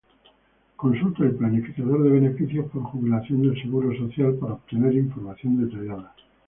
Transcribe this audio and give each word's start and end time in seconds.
Consulte 0.77 1.21
el 1.21 1.35
planificador 1.35 2.01
de 2.01 2.09
beneficios 2.09 2.65
por 2.71 2.81
jubilación 2.85 3.43
del 3.43 3.61
Seguro 3.61 3.95
Social 3.95 4.33
para 4.33 4.53
obtener 4.53 4.95
información 4.95 5.63
detallada. 5.63 6.15